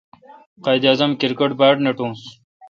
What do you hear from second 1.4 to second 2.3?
باڑ نکوس۔